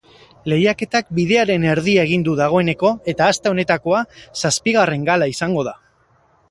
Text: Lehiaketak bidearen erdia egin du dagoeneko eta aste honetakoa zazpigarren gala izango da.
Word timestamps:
Lehiaketak 0.51 1.11
bidearen 1.17 1.67
erdia 1.73 2.05
egin 2.09 2.25
du 2.29 2.33
dagoeneko 2.41 2.93
eta 3.15 3.29
aste 3.35 3.53
honetakoa 3.53 4.01
zazpigarren 4.45 5.09
gala 5.13 5.31
izango 5.37 5.69
da. 5.71 5.81